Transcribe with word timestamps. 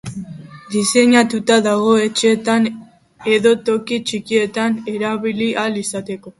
Diseinatuta 0.75 1.57
dago 1.67 1.91
etxeetan 2.07 2.67
edo 3.37 3.53
toki 3.69 4.03
txikietan 4.11 4.83
erabili 4.97 5.55
ahal 5.55 5.83
izateko. 5.87 6.29